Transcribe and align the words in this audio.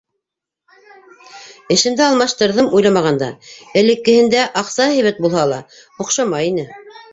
Эшемде 1.75 2.03
алыштырҙым 2.07 2.71
уйламағанда, 2.79 3.29
эллеккеһендә 3.83 4.49
аҡсаһы 4.65 4.97
һәйбәт 4.99 5.23
булһа 5.29 5.47
ла, 5.55 5.63
оҡшамай 6.07 6.53
ине. 6.53 6.69